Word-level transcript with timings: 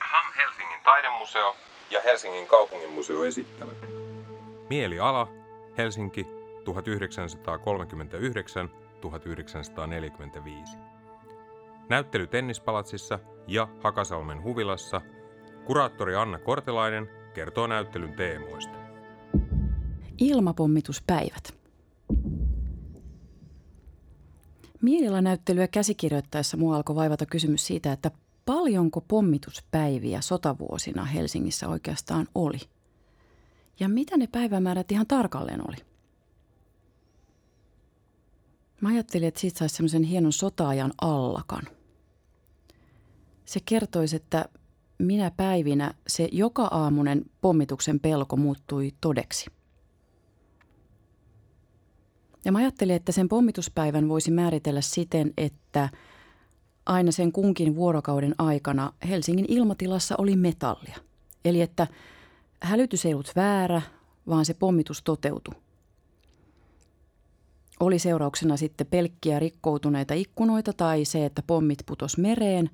Ham 0.00 0.32
Helsingin 0.36 0.80
taidemuseo 0.84 1.56
ja 1.90 2.00
Helsingin 2.04 2.46
kaupunginmuseo 2.46 3.24
esittävät. 3.24 3.76
Mieliala, 4.70 5.28
Helsinki, 5.78 6.24
1939-1945. 6.24 6.28
Näyttely 11.88 12.26
Tennispalatsissa 12.26 13.18
ja 13.46 13.68
Hakasalmen 13.82 14.42
huvilassa. 14.42 15.00
Kuraattori 15.64 16.16
Anna 16.16 16.38
Kortelainen 16.38 17.10
kertoo 17.34 17.66
näyttelyn 17.66 18.12
teemoista. 18.12 18.85
Ilmapommituspäivät. 20.18 21.54
Mielialanäyttelyä 24.82 25.68
käsikirjoittaessa 25.68 26.56
mua 26.56 26.76
alkoi 26.76 26.96
vaivata 26.96 27.26
kysymys 27.26 27.66
siitä, 27.66 27.92
että 27.92 28.10
paljonko 28.46 29.00
pommituspäiviä 29.00 30.20
sotavuosina 30.20 31.04
Helsingissä 31.04 31.68
oikeastaan 31.68 32.28
oli. 32.34 32.58
Ja 33.80 33.88
mitä 33.88 34.16
ne 34.16 34.26
päivämäärät 34.26 34.92
ihan 34.92 35.06
tarkalleen 35.06 35.68
oli. 35.68 35.76
Mä 38.80 38.88
ajattelin, 38.88 39.28
että 39.28 39.40
siitä 39.40 39.58
saisi 39.58 39.76
semmoisen 39.76 40.02
hienon 40.02 40.32
sotaajan 40.32 40.92
allakan. 41.00 41.62
Se 43.44 43.60
kertoisi, 43.64 44.16
että 44.16 44.48
minä 44.98 45.30
päivinä 45.30 45.94
se 46.06 46.28
joka 46.32 46.64
aamunen 46.64 47.24
pommituksen 47.40 48.00
pelko 48.00 48.36
muuttui 48.36 48.92
todeksi. 49.00 49.55
Ja 52.46 52.52
mä 52.52 52.58
ajattelin, 52.58 52.96
että 52.96 53.12
sen 53.12 53.28
pommituspäivän 53.28 54.08
voisi 54.08 54.30
määritellä 54.30 54.80
siten, 54.80 55.32
että 55.36 55.88
aina 56.86 57.12
sen 57.12 57.32
kunkin 57.32 57.76
vuorokauden 57.76 58.34
aikana 58.38 58.92
Helsingin 59.08 59.44
ilmatilassa 59.48 60.14
oli 60.18 60.36
metallia. 60.36 60.96
Eli 61.44 61.60
että 61.60 61.86
hälytys 62.62 63.06
ei 63.06 63.14
ollut 63.14 63.32
väärä, 63.36 63.82
vaan 64.28 64.44
se 64.44 64.54
pommitus 64.54 65.02
toteutui. 65.02 65.54
Oli 67.80 67.98
seurauksena 67.98 68.56
sitten 68.56 68.86
pelkkiä 68.86 69.38
rikkoutuneita 69.38 70.14
ikkunoita 70.14 70.72
tai 70.72 71.04
se, 71.04 71.24
että 71.26 71.42
pommit 71.46 71.82
putos 71.86 72.18
mereen, 72.18 72.70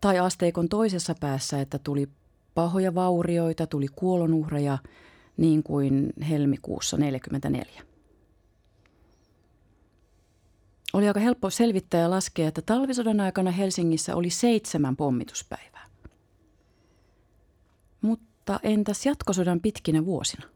tai 0.00 0.18
asteikon 0.18 0.68
toisessa 0.68 1.14
päässä, 1.20 1.60
että 1.60 1.78
tuli 1.78 2.08
pahoja 2.54 2.94
vaurioita, 2.94 3.66
tuli 3.66 3.86
kuolonuhreja, 3.96 4.78
niin 5.36 5.62
kuin 5.62 6.12
helmikuussa 6.28 6.96
1944. 6.96 7.91
Oli 10.92 11.08
aika 11.08 11.20
helppo 11.20 11.50
selvittää 11.50 12.00
ja 12.00 12.10
laskea, 12.10 12.48
että 12.48 12.62
talvisodan 12.62 13.20
aikana 13.20 13.50
Helsingissä 13.50 14.16
oli 14.16 14.30
seitsemän 14.30 14.96
pommituspäivää. 14.96 15.86
Mutta 18.00 18.60
entäs 18.62 19.06
jatkosodan 19.06 19.60
pitkinä 19.60 20.04
vuosina? 20.04 20.48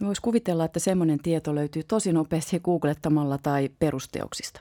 Voisi 0.00 0.22
kuvitella, 0.22 0.64
että 0.64 0.80
semmoinen 0.80 1.22
tieto 1.22 1.54
löytyy 1.54 1.82
tosi 1.82 2.12
nopeasti 2.12 2.60
googlettamalla 2.60 3.38
tai 3.38 3.70
perusteoksista. 3.78 4.60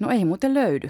No 0.00 0.10
ei 0.10 0.24
muuten 0.24 0.54
löydy. 0.54 0.88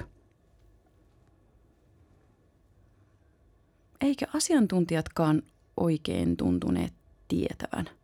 Eikä 4.00 4.26
asiantuntijatkaan 4.34 5.42
oikein 5.76 6.36
tuntuneet 6.36 6.92
tietävän– 7.28 7.90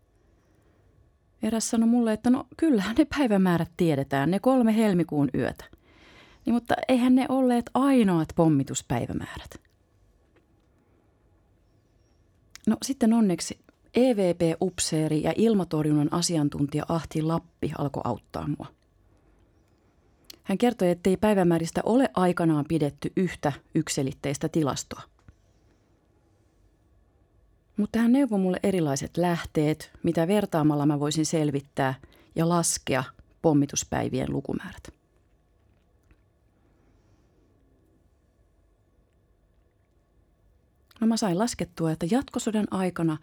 Eräs 1.42 1.70
sanoi 1.70 1.88
mulle, 1.88 2.12
että 2.12 2.30
no 2.30 2.46
kyllähän 2.56 2.96
ne 2.98 3.04
päivämäärät 3.04 3.70
tiedetään, 3.76 4.30
ne 4.30 4.38
kolme 4.38 4.76
helmikuun 4.76 5.28
yötä. 5.34 5.64
Niin, 6.46 6.54
mutta 6.54 6.74
eihän 6.88 7.14
ne 7.14 7.26
olleet 7.28 7.70
ainoat 7.74 8.28
pommituspäivämäärät. 8.34 9.60
No 12.66 12.76
sitten 12.82 13.12
onneksi 13.12 13.58
EVP-upseeri 13.94 15.22
ja 15.22 15.32
ilmatorjunnan 15.36 16.12
asiantuntija 16.12 16.84
Ahti 16.88 17.22
Lappi 17.22 17.72
alkoi 17.78 18.00
auttaa 18.04 18.48
mua. 18.58 18.66
Hän 20.42 20.58
kertoi, 20.58 20.90
ettei 20.90 21.16
päivämääristä 21.16 21.80
ole 21.84 22.10
aikanaan 22.14 22.64
pidetty 22.68 23.12
yhtä 23.16 23.52
ykselitteistä 23.74 24.48
tilastoa. 24.48 25.02
Mutta 27.80 27.98
hän 27.98 28.12
neuvoi 28.12 28.38
mulle 28.38 28.60
erilaiset 28.62 29.16
lähteet, 29.16 29.90
mitä 30.02 30.28
vertaamalla 30.28 30.86
mä 30.86 31.00
voisin 31.00 31.26
selvittää 31.26 31.94
ja 32.34 32.48
laskea 32.48 33.04
pommituspäivien 33.42 34.32
lukumäärät. 34.32 34.94
No 41.00 41.06
mä 41.06 41.16
sain 41.16 41.38
laskettua, 41.38 41.92
että 41.92 42.06
jatkosodan 42.10 42.66
aikana 42.70 43.18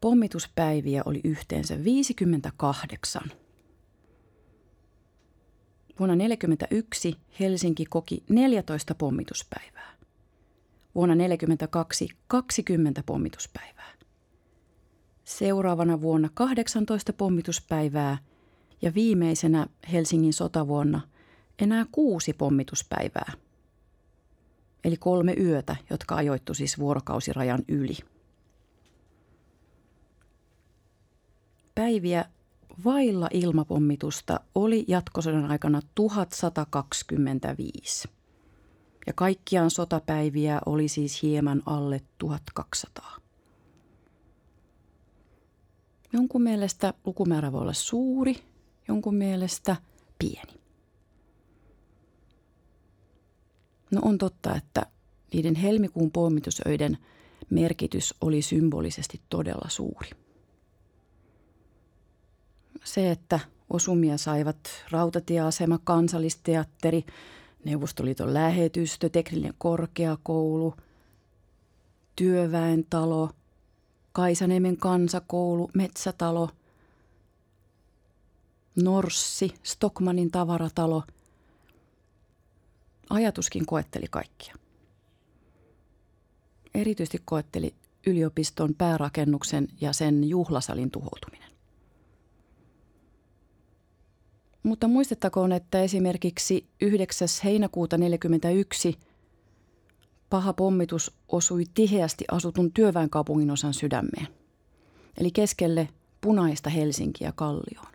pommituspäiviä 0.00 1.02
oli 1.04 1.20
yhteensä 1.24 1.84
58. 1.84 3.22
Vuonna 5.98 6.16
1941 6.16 7.16
Helsinki 7.40 7.84
koki 7.86 8.24
14 8.28 8.94
pommituspäivää. 8.94 9.99
Vuonna 10.94 11.14
1942 11.14 12.08
20 12.26 13.02
pommituspäivää. 13.06 13.90
Seuraavana 15.24 16.00
vuonna 16.00 16.28
18 16.34 17.12
pommituspäivää 17.12 18.18
ja 18.82 18.94
viimeisenä 18.94 19.66
Helsingin 19.92 20.32
sotavuonna 20.32 21.00
enää 21.58 21.86
kuusi 21.92 22.32
pommituspäivää. 22.32 23.32
Eli 24.84 24.96
kolme 24.96 25.34
yötä, 25.34 25.76
jotka 25.90 26.14
ajoittu 26.14 26.54
siis 26.54 26.78
vuorokausirajan 26.78 27.62
yli. 27.68 27.96
Päiviä 31.74 32.24
vailla 32.84 33.28
ilmapommitusta 33.32 34.40
oli 34.54 34.84
jatkosodan 34.88 35.50
aikana 35.50 35.80
1125 35.94 38.08
ja 39.06 39.12
kaikkiaan 39.12 39.70
sotapäiviä 39.70 40.60
oli 40.66 40.88
siis 40.88 41.22
hieman 41.22 41.62
alle 41.66 42.00
1200. 42.18 43.16
Jonkun 46.12 46.42
mielestä 46.42 46.94
lukumäärä 47.04 47.52
voi 47.52 47.60
olla 47.60 47.72
suuri, 47.72 48.36
jonkun 48.88 49.14
mielestä 49.14 49.76
pieni. 50.18 50.60
No 53.90 54.00
on 54.04 54.18
totta, 54.18 54.56
että 54.56 54.86
niiden 55.32 55.54
helmikuun 55.54 56.10
pommitusöiden 56.10 56.98
merkitys 57.50 58.14
oli 58.20 58.42
symbolisesti 58.42 59.20
todella 59.28 59.68
suuri. 59.68 60.10
Se, 62.84 63.10
että 63.10 63.40
osumia 63.70 64.18
saivat 64.18 64.56
rautatieasema, 64.90 65.78
kansallisteatteri, 65.84 67.04
Neuvostoliiton 67.64 68.34
lähetystö, 68.34 69.08
teknillinen 69.08 69.54
korkeakoulu, 69.58 70.74
työväentalo, 72.16 73.30
Kaisaniemen 74.12 74.76
kansakoulu, 74.76 75.70
metsätalo, 75.74 76.50
Norssi, 78.76 79.54
Stockmanin 79.62 80.30
tavaratalo. 80.30 81.02
Ajatuskin 83.10 83.66
koetteli 83.66 84.06
kaikkia. 84.10 84.54
Erityisesti 86.74 87.22
koetteli 87.24 87.74
yliopiston 88.06 88.74
päärakennuksen 88.74 89.68
ja 89.80 89.92
sen 89.92 90.28
juhlasalin 90.28 90.90
tuhoutuminen. 90.90 91.49
Mutta 94.62 94.88
muistettakoon, 94.88 95.52
että 95.52 95.82
esimerkiksi 95.82 96.66
9. 96.80 97.28
heinäkuuta 97.44 97.96
1941 97.96 98.98
paha 100.30 100.52
pommitus 100.52 101.12
osui 101.28 101.64
tiheästi 101.74 102.24
asutun 102.30 102.72
työväenkaupungin 102.72 103.50
osan 103.50 103.74
sydämeen, 103.74 104.28
eli 105.18 105.30
keskelle 105.30 105.88
punaista 106.20 106.70
Helsinkiä 106.70 107.32
kallioon. 107.36 107.92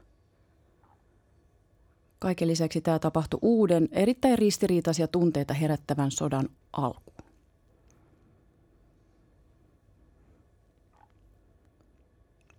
Kaiken 2.20 2.48
lisäksi 2.48 2.82
tämä 2.82 3.00
tapahtui 3.00 3.40
uuden, 3.42 3.90
erittäin 3.92 4.38
ristiriitaisia 4.38 5.08
tunteita 5.08 5.54
herättävän 5.54 6.12
sodan 6.12 6.50
alkuun. 6.74 7.16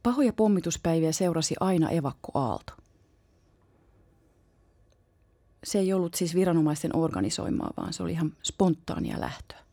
Pahoja 0.03 0.33
pommituspäiviä 0.33 1.13
seurasi 1.13 1.55
aina 1.61 1.91
evakkoaalto 1.91 2.73
se 5.67 5.79
ei 5.79 5.93
ollut 5.93 6.15
siis 6.15 6.35
viranomaisten 6.35 6.97
organisoimaa, 6.97 7.73
vaan 7.77 7.93
se 7.93 8.03
oli 8.03 8.13
ihan 8.13 8.37
spontaania 8.43 9.21
lähtöä. 9.21 9.67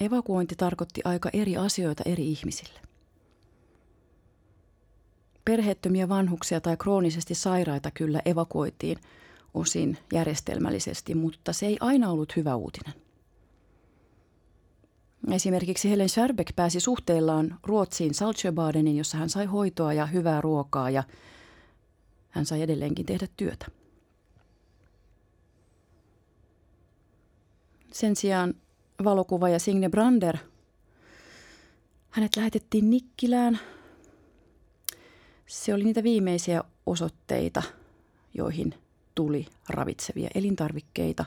evakuointi 0.00 0.56
tarkoitti 0.56 1.00
aika 1.04 1.30
eri 1.32 1.56
asioita 1.56 2.02
eri 2.06 2.30
ihmisille. 2.30 2.80
Perheettömiä 5.44 6.08
vanhuksia 6.08 6.60
tai 6.60 6.76
kroonisesti 6.76 7.34
sairaita 7.34 7.90
kyllä 7.90 8.22
evakuoitiin 8.24 8.98
osin 9.54 9.98
järjestelmällisesti, 10.12 11.14
mutta 11.14 11.52
se 11.52 11.66
ei 11.66 11.76
aina 11.80 12.10
ollut 12.10 12.36
hyvä 12.36 12.54
uutinen. 12.54 13.07
Esimerkiksi 15.32 15.90
Helen 15.90 16.08
Scherbeck 16.08 16.56
pääsi 16.56 16.80
suhteillaan 16.80 17.58
Ruotsiin 17.62 18.14
Saltsjöbadenin, 18.14 18.96
jossa 18.96 19.18
hän 19.18 19.30
sai 19.30 19.46
hoitoa 19.46 19.92
ja 19.92 20.06
hyvää 20.06 20.40
ruokaa 20.40 20.90
ja 20.90 21.02
hän 22.28 22.46
sai 22.46 22.62
edelleenkin 22.62 23.06
tehdä 23.06 23.26
työtä. 23.36 23.66
Sen 27.92 28.16
sijaan 28.16 28.54
valokuvaaja 29.04 29.58
Signe 29.58 29.88
Brander, 29.88 30.36
hänet 32.10 32.36
lähetettiin 32.36 32.90
Nikkilään. 32.90 33.58
Se 35.46 35.74
oli 35.74 35.84
niitä 35.84 36.02
viimeisiä 36.02 36.64
osoitteita, 36.86 37.62
joihin 38.34 38.74
tuli 39.14 39.46
ravitsevia 39.68 40.30
elintarvikkeita. 40.34 41.24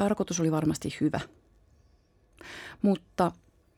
Tarkoitus 0.00 0.40
oli 0.40 0.52
varmasti 0.52 0.96
hyvä. 1.00 1.20
Mutta 2.82 3.32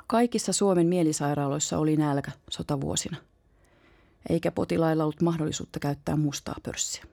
kaikissa 0.06 0.52
Suomen 0.52 0.86
mielisairaaloissa 0.86 1.78
oli 1.78 1.96
nälkä 1.96 2.32
sotavuosina, 2.50 3.16
eikä 4.28 4.52
potilailla 4.52 5.04
ollut 5.04 5.22
mahdollisuutta 5.22 5.80
käyttää 5.80 6.16
mustaa 6.16 6.54
pörssiä. 6.62 7.04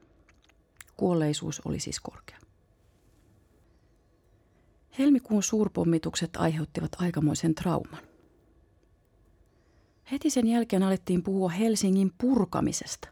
Kuolleisuus 0.98 1.62
oli 1.66 1.80
siis 1.80 2.00
korkea. 2.00 2.38
Helmikuun 5.00 5.44
suurpommitukset 5.44 6.36
aiheuttivat 6.38 6.92
aikamoisen 6.98 7.56
trauman. 7.56 8.04
Heti 10.12 10.30
sen 10.30 10.48
jälkeen 10.48 10.84
alettiin 10.84 11.24
puhua 11.24 11.50
Helsingin 11.50 12.14
purkamisesta, 12.18 13.08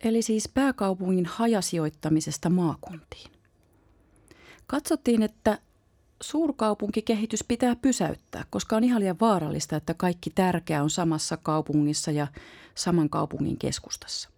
eli 0.00 0.22
siis 0.22 0.48
pääkaupungin 0.48 1.26
hajasijoittamisesta 1.26 2.50
maakuntiin. 2.50 3.37
Katsottiin, 4.68 5.22
että 5.22 5.58
suurkaupunkikehitys 6.22 7.44
pitää 7.48 7.76
pysäyttää, 7.76 8.44
koska 8.50 8.76
on 8.76 8.84
ihan 8.84 9.00
liian 9.00 9.20
vaarallista, 9.20 9.76
että 9.76 9.94
kaikki 9.94 10.30
tärkeä 10.30 10.82
on 10.82 10.90
samassa 10.90 11.36
kaupungissa 11.36 12.10
ja 12.10 12.26
saman 12.74 13.10
kaupungin 13.10 13.58
keskustassa. 13.58 14.30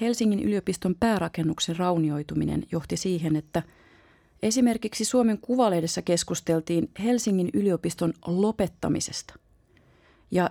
Helsingin 0.00 0.40
yliopiston 0.40 0.94
päärakennuksen 1.00 1.76
raunioituminen 1.76 2.66
johti 2.72 2.96
siihen, 2.96 3.36
että 3.36 3.62
esimerkiksi 4.42 5.04
Suomen 5.04 5.38
Kuvalehdessä 5.38 6.02
keskusteltiin 6.02 6.90
Helsingin 7.02 7.50
yliopiston 7.54 8.14
lopettamisesta 8.26 9.34
ja 10.30 10.50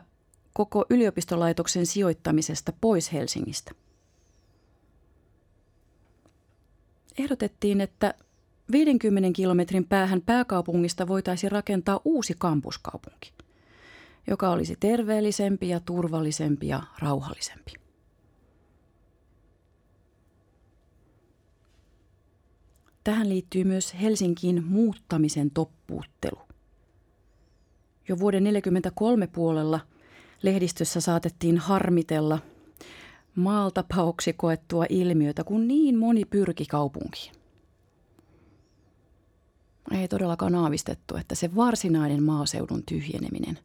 koko 0.53 0.85
yliopistolaitoksen 0.89 1.85
sijoittamisesta 1.85 2.73
pois 2.81 3.13
Helsingistä. 3.13 3.71
Ehdotettiin, 7.19 7.81
että 7.81 8.13
50 8.71 9.29
kilometrin 9.35 9.85
päähän 9.85 10.21
pääkaupungista 10.21 11.07
voitaisiin 11.07 11.51
rakentaa 11.51 11.99
uusi 12.05 12.33
kampuskaupunki, 12.37 13.33
joka 14.27 14.49
olisi 14.49 14.75
terveellisempi 14.79 15.69
ja 15.69 15.79
turvallisempi 15.79 16.67
ja 16.67 16.83
rauhallisempi. 16.99 17.73
Tähän 23.03 23.29
liittyy 23.29 23.63
myös 23.63 23.95
Helsinkiin 24.01 24.63
muuttamisen 24.65 25.51
toppuuttelu. 25.51 26.39
Jo 28.07 28.19
vuoden 28.19 28.43
1943 28.43 29.27
puolella 29.27 29.79
lehdistössä 30.41 31.01
saatettiin 31.01 31.57
harmitella 31.57 32.39
maalta 33.35 33.83
pauksi 33.95 34.33
koettua 34.33 34.85
ilmiötä, 34.89 35.43
kun 35.43 35.67
niin 35.67 35.97
moni 35.97 36.25
pyrki 36.25 36.65
kaupunkiin. 36.65 37.35
Ei 39.91 40.07
todellakaan 40.07 40.55
aavistettu, 40.55 41.15
että 41.15 41.35
se 41.35 41.55
varsinainen 41.55 42.23
maaseudun 42.23 42.83
tyhjeneminen 42.83 43.59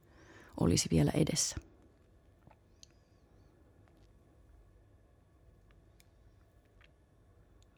olisi 0.60 0.88
vielä 0.90 1.10
edessä. 1.14 1.56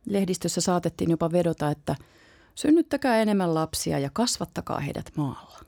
Lehdistössä 0.07 0.61
saatettiin 0.61 1.11
jopa 1.11 1.33
vedota, 1.33 1.71
että 1.71 1.97
synnyttäkää 2.55 3.23
enemmän 3.23 3.55
lapsia 3.55 3.99
ja 3.99 4.11
kasvattakaa 4.13 4.81
heidät 4.81 5.13
maalla. 5.17 5.68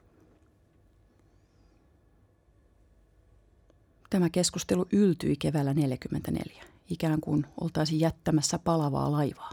Tämä 4.10 4.30
keskustelu 4.30 4.86
yltyi 4.92 5.36
keväällä 5.36 5.74
1944, 5.74 6.64
ikään 6.90 7.20
kuin 7.20 7.46
oltaisiin 7.60 8.00
jättämässä 8.00 8.58
palavaa 8.58 9.12
laivaa. 9.12 9.50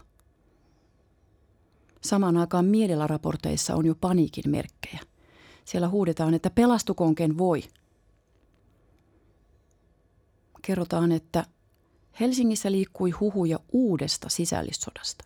Samaan 2.00 2.36
aikaan 2.36 2.64
mielelläraporteissa 2.64 3.74
on 3.74 3.86
jo 3.86 3.94
paniikin 3.94 4.50
merkkejä. 4.50 5.00
Siellä 5.64 5.88
huudetaan, 5.88 6.34
että 6.34 6.50
pelastukoon 6.50 7.14
ken 7.14 7.38
voi. 7.38 7.62
Kerrotaan, 10.62 11.12
että 11.12 11.44
Helsingissä 12.20 12.72
liikkui 12.72 13.10
huhuja 13.10 13.60
uudesta 13.72 14.28
sisällissodasta. 14.28 15.24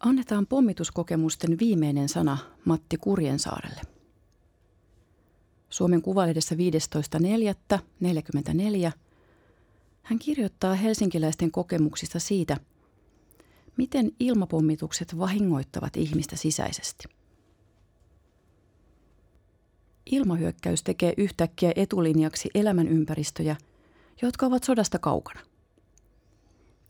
Annetaan 0.00 0.46
pommituskokemusten 0.46 1.58
viimeinen 1.58 2.08
sana 2.08 2.38
Matti 2.64 2.96
Kurjensaarelle. 2.96 3.93
Suomen 5.74 6.02
Kuvalehdessä 6.02 6.54
15.4.44 6.54 8.92
hän 10.02 10.18
kirjoittaa 10.18 10.74
helsinkiläisten 10.74 11.50
kokemuksista 11.50 12.18
siitä, 12.18 12.56
miten 13.76 14.12
ilmapommitukset 14.20 15.18
vahingoittavat 15.18 15.96
ihmistä 15.96 16.36
sisäisesti. 16.36 17.04
Ilmahyökkäys 20.06 20.82
tekee 20.82 21.14
yhtäkkiä 21.16 21.72
etulinjaksi 21.76 22.50
elämänympäristöjä, 22.54 23.56
jotka 24.22 24.46
ovat 24.46 24.64
sodasta 24.64 24.98
kaukana. 24.98 25.40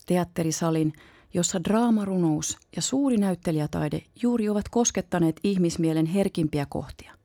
Teatterisalin, 0.05 0.93
jossa 1.33 1.63
draamarunous 1.63 2.57
ja 2.75 2.81
suuri 2.81 3.17
näyttelijätaide 3.17 4.01
juuri 4.21 4.49
ovat 4.49 4.69
koskettaneet 4.69 5.39
ihmismielen 5.43 6.05
herkimpiä 6.05 6.65
kohtia. 6.69 7.24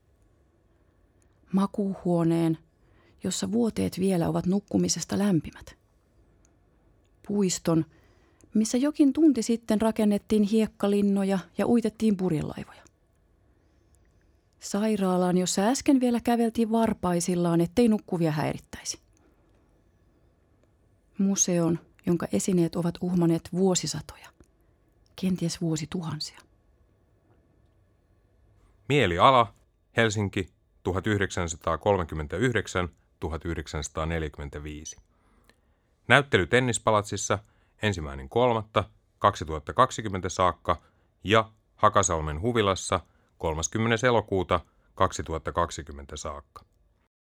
Makuuhuoneen, 1.53 2.59
jossa 3.25 3.53
vuoteet 3.53 4.01
vielä 4.01 4.29
ovat 4.29 4.47
nukkumisesta 4.47 5.19
lämpimät. 5.19 5.77
Puiston, 7.29 7.85
missä 8.55 8.79
jokin 8.79 9.13
tunti 9.13 9.43
sitten 9.43 9.81
rakennettiin 9.81 10.43
hiekkalinnoja 10.43 11.39
ja 11.59 11.67
uitettiin 11.67 12.17
purjelaivoja 12.17 12.81
sairaalaan, 14.61 15.39
jossa 15.39 15.63
äsken 15.63 16.01
vielä 16.01 16.21
käveltiin 16.21 16.71
varpaisillaan, 16.71 17.61
ettei 17.61 17.89
nukkuvia 17.89 18.31
häirittäisi. 18.31 19.01
Museon, 21.19 21.79
jonka 22.07 22.27
esineet 22.33 22.77
ovat 22.77 22.95
uhmaneet 23.01 23.49
vuosisatoja, 23.53 24.29
kenties 25.21 25.61
vuosituhansia. 25.61 26.39
Mieliala, 28.89 29.55
Helsinki, 29.97 30.49
1939-1945. 30.89 30.93
Näyttely 36.09 36.47
Tennispalatsissa 36.47 37.39
ensimmäinen 37.83 38.29
kolmatta 38.29 38.85
2020 39.19 40.29
saakka 40.29 40.77
ja 41.25 41.51
Hakasalmen 41.77 42.41
huvilassa– 42.41 43.01
30. 43.41 44.07
elokuuta 44.07 44.61
2020 44.95 46.17
saakka. 46.17 46.65